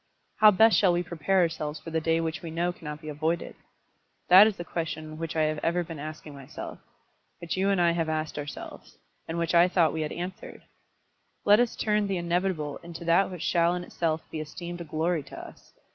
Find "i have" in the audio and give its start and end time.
5.35-5.59, 7.79-8.09